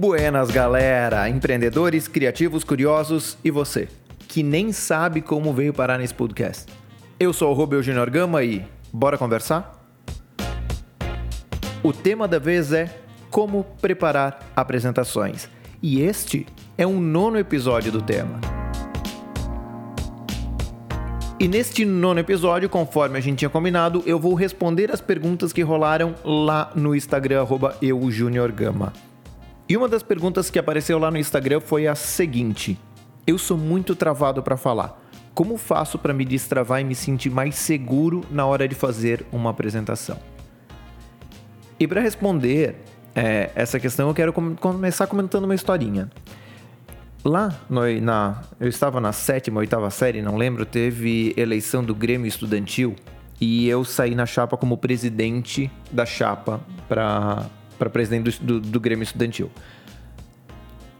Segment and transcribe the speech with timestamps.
[0.00, 1.28] Buenas, galera!
[1.28, 3.86] Empreendedores, criativos, curiosos e você,
[4.26, 6.72] que nem sabe como veio parar nesse podcast.
[7.18, 9.78] Eu sou o Rubio Junior Gama e bora conversar?
[11.82, 12.88] O tema da vez é
[13.28, 15.50] como preparar apresentações.
[15.82, 16.46] E este
[16.78, 18.40] é um nono episódio do tema.
[21.38, 25.60] E neste nono episódio, conforme a gente tinha combinado, eu vou responder as perguntas que
[25.60, 27.46] rolaram lá no Instagram,
[27.82, 28.94] eujuniorgama.
[29.70, 32.76] E uma das perguntas que apareceu lá no Instagram foi a seguinte:
[33.24, 35.00] Eu sou muito travado para falar.
[35.32, 39.50] Como faço para me destravar e me sentir mais seguro na hora de fazer uma
[39.50, 40.18] apresentação?
[41.78, 42.74] E para responder
[43.14, 46.10] é, essa questão, eu quero com começar comentando uma historinha.
[47.24, 52.26] Lá, no, na, eu estava na sétima, oitava série, não lembro, teve eleição do Grêmio
[52.26, 52.96] Estudantil
[53.40, 56.60] e eu saí na chapa como presidente da chapa
[57.80, 59.50] para presidente do, do, do, Grêmio Estudantil.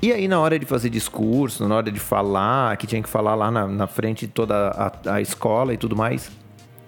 [0.00, 3.34] E aí, na hora de fazer discurso, na hora de falar, que tinha que falar
[3.34, 6.30] lá na, na frente de toda a, a escola e tudo mais,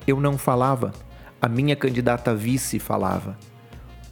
[0.07, 0.93] eu não falava.
[1.43, 3.37] A minha candidata vice falava.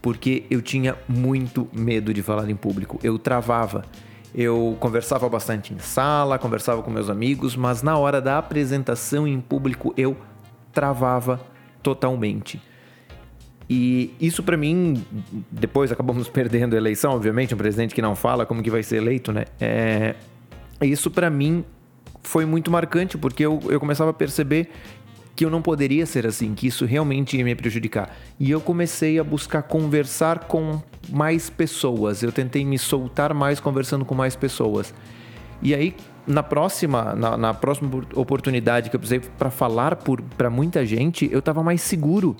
[0.02, 2.98] Porque eu tinha muito medo de falar em público.
[3.04, 3.84] Eu travava.
[4.34, 9.40] Eu conversava bastante em sala, conversava com meus amigos, mas na hora da apresentação em
[9.40, 10.16] público eu
[10.72, 11.40] travava
[11.82, 12.60] totalmente.
[13.68, 15.04] E isso para mim,
[15.50, 18.96] depois acabamos perdendo a eleição, obviamente, um presidente que não fala como que vai ser
[18.96, 19.44] eleito, né?
[19.60, 20.14] É,
[20.80, 21.64] isso para mim
[22.22, 24.70] foi muito marcante, porque eu, eu começava a perceber
[25.36, 28.16] que eu não poderia ser assim, que isso realmente ia me prejudicar.
[28.40, 32.22] E eu comecei a buscar conversar com mais pessoas.
[32.22, 34.92] Eu tentei me soltar mais conversando com mais pessoas.
[35.62, 35.94] E aí,
[36.26, 39.96] na próxima, na, na próxima oportunidade que eu precisei para falar
[40.36, 42.36] para muita gente, eu estava mais seguro,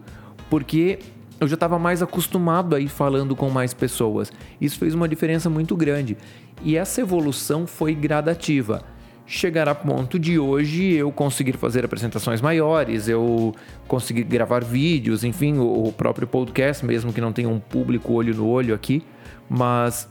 [0.51, 0.99] porque
[1.41, 4.32] eu já estava mais acostumado a ir falando com mais pessoas.
[4.60, 6.16] Isso fez uma diferença muito grande.
[6.62, 8.84] E essa evolução foi gradativa
[9.28, 13.54] chegar a ponto de hoje eu conseguir fazer apresentações maiores, eu
[13.87, 18.48] conseguir gravar vídeos, enfim, o, próprio podcast, mesmo que não tenha um público olho no
[18.48, 19.03] olho aqui,
[19.48, 20.09] mas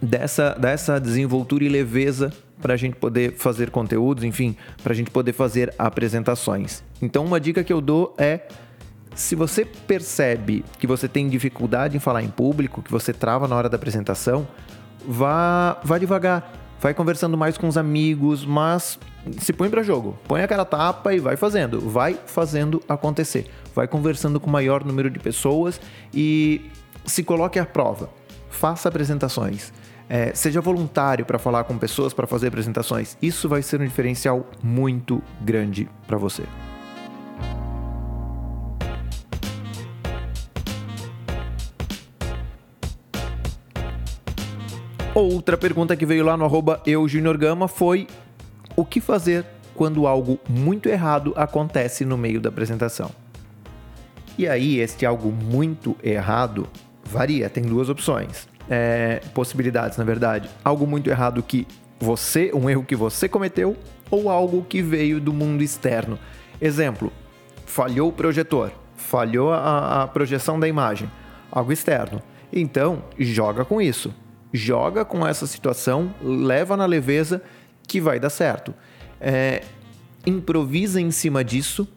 [0.00, 5.10] dessa, dessa desenvoltura e leveza para a gente poder fazer conteúdos, enfim, para a gente
[5.10, 6.82] poder fazer apresentações.
[7.02, 8.48] Então, uma dica que eu dou é
[9.14, 13.56] se você percebe que você tem dificuldade em falar em público, que você trava na
[13.56, 14.46] hora da apresentação,
[15.06, 18.98] vá, vá devagar vai conversando mais com os amigos, mas
[19.38, 20.18] se põe para jogo.
[20.26, 21.80] Põe a cara tapa e vai fazendo.
[21.80, 23.48] Vai fazendo acontecer.
[23.72, 25.80] Vai conversando com o maior número de pessoas
[26.12, 26.68] e
[27.06, 28.10] se coloque à prova.
[28.50, 29.72] Faça apresentações.
[30.08, 33.16] É, seja voluntário para falar com pessoas, para fazer apresentações.
[33.22, 36.42] Isso vai ser um diferencial muito grande para você.
[45.14, 46.82] Outra pergunta que veio lá no arroba
[47.68, 48.06] foi
[48.74, 53.10] o que fazer quando algo muito errado acontece no meio da apresentação?
[54.38, 56.66] E aí, este algo muito errado
[57.04, 58.48] varia, tem duas opções.
[58.70, 60.48] É, possibilidades, na verdade.
[60.64, 61.66] Algo muito errado que
[62.00, 63.76] você, um erro que você cometeu,
[64.10, 66.18] ou algo que veio do mundo externo.
[66.58, 67.12] Exemplo,
[67.66, 71.10] falhou o projetor, falhou a, a projeção da imagem,
[71.50, 72.22] algo externo.
[72.50, 74.14] Então, joga com isso
[74.52, 77.42] joga com essa situação, leva na leveza
[77.86, 78.74] que vai dar certo.
[79.20, 79.62] É,
[80.26, 81.88] improvisa em cima disso,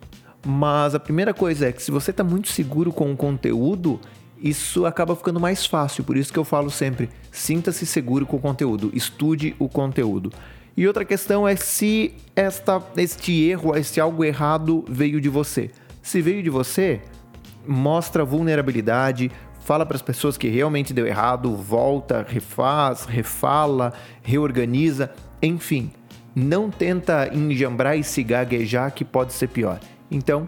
[0.45, 3.99] mas a primeira coisa é que se você está muito seguro com o conteúdo,
[4.41, 6.03] isso acaba ficando mais fácil.
[6.03, 10.31] Por isso que eu falo sempre: sinta-se seguro com o conteúdo, estude o conteúdo.
[10.77, 15.71] E outra questão é se esta, este erro, este algo errado veio de você.
[16.01, 17.01] Se veio de você,
[17.65, 19.31] mostra vulnerabilidade,
[19.65, 25.11] fala para as pessoas que realmente deu errado, volta, refaz, refala, reorganiza,
[25.41, 25.91] enfim,
[26.35, 29.79] não tenta enjambrar e se gaguejar que pode ser pior.
[30.11, 30.47] Então,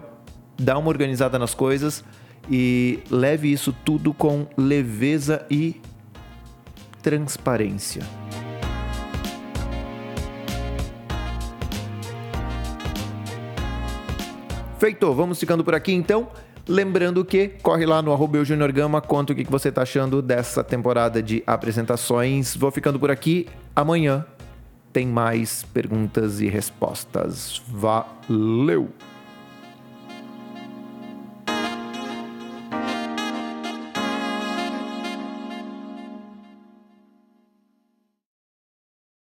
[0.56, 2.04] dá uma organizada nas coisas
[2.48, 5.80] e leve isso tudo com leveza e
[7.02, 8.02] transparência.
[14.78, 16.28] Feito, vamos ficando por aqui então.
[16.68, 18.38] Lembrando que corre lá no arroba
[18.72, 22.54] Gama, conta o que você está achando dessa temporada de apresentações.
[22.54, 23.46] Vou ficando por aqui.
[23.74, 24.26] Amanhã
[24.92, 27.62] tem mais perguntas e respostas.
[27.68, 28.90] Valeu!